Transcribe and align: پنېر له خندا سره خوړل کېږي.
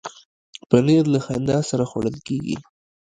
پنېر 0.69 1.03
له 1.13 1.19
خندا 1.25 1.57
سره 1.69 1.83
خوړل 1.89 2.17
کېږي. 2.27 2.57